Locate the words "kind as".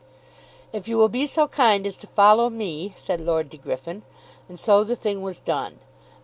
1.47-1.95